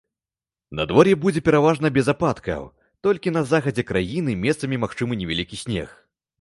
[0.79, 2.63] Надвор'е будзе пераважна без ападкаў,
[3.09, 5.89] толькі на захадзе краіны месцамі магчымы невялікі снег.